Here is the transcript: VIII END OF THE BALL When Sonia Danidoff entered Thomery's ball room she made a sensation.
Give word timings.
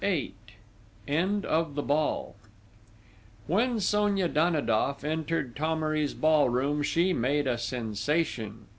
VIII 0.03 0.33
END 1.07 1.45
OF 1.45 1.75
THE 1.75 1.83
BALL 1.83 2.35
When 3.45 3.79
Sonia 3.79 4.27
Danidoff 4.27 5.03
entered 5.03 5.55
Thomery's 5.55 6.15
ball 6.15 6.49
room 6.49 6.81
she 6.81 7.13
made 7.13 7.45
a 7.45 7.59
sensation. 7.59 8.65